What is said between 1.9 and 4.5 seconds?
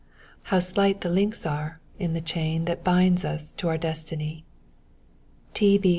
in the chain That binds us to our destiny!